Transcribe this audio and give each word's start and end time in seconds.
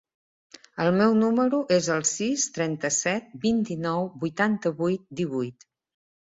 El 0.85 0.87
meu 1.01 1.11
número 1.17 1.59
es 1.75 1.89
el 1.95 2.01
sis, 2.11 2.45
trenta-set, 2.55 3.29
vint-i-nou, 3.45 4.09
vuitanta-vuit, 4.25 5.07
divuit. 5.23 5.69